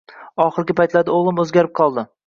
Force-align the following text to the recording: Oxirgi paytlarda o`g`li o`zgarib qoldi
Oxirgi 0.45 0.77
paytlarda 0.79 1.15
o`g`li 1.21 1.37
o`zgarib 1.47 1.77
qoldi 1.83 2.11